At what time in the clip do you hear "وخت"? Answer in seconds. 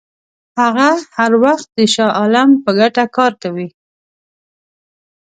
1.43-1.67